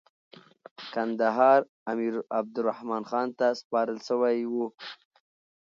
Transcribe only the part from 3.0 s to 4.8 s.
خان ته سپارل سوی وو.